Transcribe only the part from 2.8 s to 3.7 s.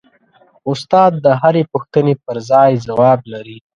ځواب لري.